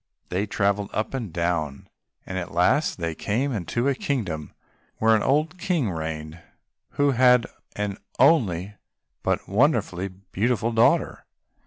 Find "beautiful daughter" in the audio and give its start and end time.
10.07-11.23